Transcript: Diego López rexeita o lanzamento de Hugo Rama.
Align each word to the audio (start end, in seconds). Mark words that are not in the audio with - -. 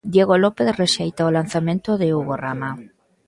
Diego 0.13 0.35
López 0.43 0.67
rexeita 0.81 1.27
o 1.29 1.33
lanzamento 1.37 1.89
de 2.01 2.07
Hugo 2.15 2.35
Rama. 2.45 2.71